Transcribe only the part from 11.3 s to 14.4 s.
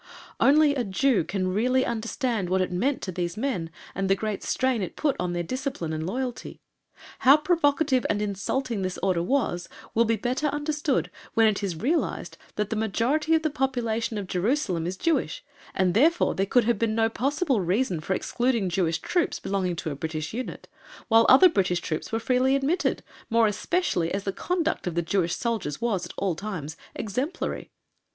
when it is realized that the majority of the population of